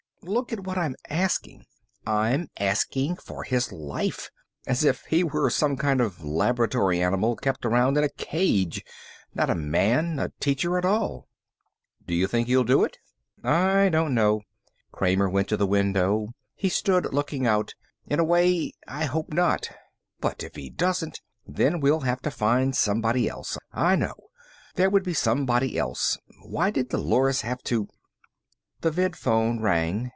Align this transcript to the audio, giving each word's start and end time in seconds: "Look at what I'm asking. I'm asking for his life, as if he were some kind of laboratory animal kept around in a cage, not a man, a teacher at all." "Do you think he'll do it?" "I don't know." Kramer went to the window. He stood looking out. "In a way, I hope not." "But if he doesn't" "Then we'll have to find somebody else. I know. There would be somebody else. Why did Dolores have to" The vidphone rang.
"Look 0.23 0.53
at 0.53 0.59
what 0.59 0.77
I'm 0.77 0.95
asking. 1.09 1.65
I'm 2.05 2.47
asking 2.59 3.15
for 3.15 3.41
his 3.43 3.71
life, 3.71 4.29
as 4.67 4.83
if 4.83 5.03
he 5.05 5.23
were 5.23 5.49
some 5.49 5.75
kind 5.75 5.99
of 5.99 6.23
laboratory 6.23 7.01
animal 7.01 7.35
kept 7.35 7.65
around 7.65 7.97
in 7.97 8.03
a 8.03 8.09
cage, 8.09 8.83
not 9.33 9.49
a 9.49 9.55
man, 9.55 10.19
a 10.19 10.29
teacher 10.39 10.77
at 10.77 10.85
all." 10.85 11.27
"Do 12.05 12.13
you 12.13 12.27
think 12.27 12.45
he'll 12.47 12.63
do 12.63 12.83
it?" 12.83 12.99
"I 13.43 13.89
don't 13.89 14.13
know." 14.13 14.41
Kramer 14.91 15.27
went 15.27 15.47
to 15.49 15.57
the 15.57 15.65
window. 15.65 16.27
He 16.53 16.69
stood 16.69 17.11
looking 17.11 17.47
out. 17.47 17.73
"In 18.05 18.19
a 18.19 18.23
way, 18.23 18.73
I 18.87 19.05
hope 19.05 19.33
not." 19.33 19.71
"But 20.19 20.43
if 20.43 20.53
he 20.55 20.69
doesn't" 20.69 21.19
"Then 21.47 21.79
we'll 21.79 22.01
have 22.01 22.21
to 22.21 22.29
find 22.29 22.75
somebody 22.75 23.27
else. 23.27 23.57
I 23.73 23.95
know. 23.95 24.27
There 24.75 24.91
would 24.91 25.03
be 25.03 25.15
somebody 25.15 25.79
else. 25.79 26.15
Why 26.45 26.69
did 26.69 26.89
Dolores 26.89 27.41
have 27.41 27.63
to" 27.63 27.87
The 28.81 28.91
vidphone 28.91 29.61
rang. 29.61 30.09